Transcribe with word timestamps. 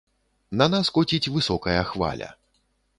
На 0.61 0.67
нас 0.75 0.89
коціць 0.97 1.31
высокая 1.37 1.79
хваля. 1.95 2.29